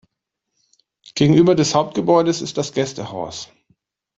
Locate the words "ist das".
2.41-2.73